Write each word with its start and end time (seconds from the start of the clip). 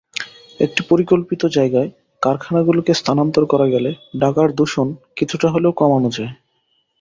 একটি 0.59 0.81
পরিকল্পিত 0.89 1.41
জায়গায় 1.57 1.89
কারখানাগুলোকে 2.23 2.91
স্থানান্তর 2.93 3.43
করা 3.45 3.67
গেলে 3.73 3.91
ঢাকার 4.19 4.49
দূষণ 4.55 4.87
কিছুটা 5.17 5.47
হলেও 5.49 5.77
কমানো 5.79 6.09
যায়। 6.17 6.31